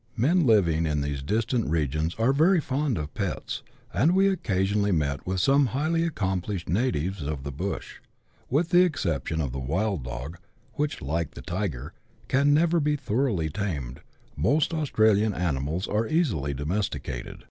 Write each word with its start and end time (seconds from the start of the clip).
Men 0.17 0.47
living 0.47 0.87
in 0.87 1.01
these 1.01 1.21
distant 1.21 1.69
regions 1.69 2.15
are 2.17 2.33
very 2.33 2.59
fond 2.59 2.97
of" 2.97 3.13
pets," 3.13 3.61
and 3.93 4.15
we 4.15 4.27
occasion 4.29 4.79
ally 4.81 4.89
met 4.89 5.27
with 5.27 5.39
some 5.39 5.67
highly 5.77 6.03
accomplished 6.05 6.67
natives 6.67 7.21
of 7.21 7.43
the 7.43 7.51
bush. 7.51 7.97
With 8.49 8.69
the 8.69 8.81
exception 8.81 9.39
of 9.39 9.51
the 9.51 9.59
wild 9.59 10.03
dog, 10.05 10.39
which, 10.73 11.03
like 11.03 11.35
the 11.35 11.43
tiger, 11.43 11.93
can 12.27 12.51
never 12.51 12.79
be 12.79 12.95
thoroughly 12.95 13.51
tamed, 13.51 14.01
most 14.35 14.73
Australian 14.73 15.35
animals 15.35 15.87
are 15.87 16.07
easily 16.07 16.55
domesticated. 16.55 17.37